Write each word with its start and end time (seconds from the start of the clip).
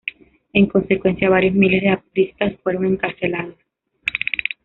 En 0.53 0.65
consecuencia, 0.65 1.29
varios 1.29 1.53
miles 1.53 1.83
de 1.83 1.89
apristas 1.91 2.59
fueron 2.63 2.87
encarcelados. 2.87 3.53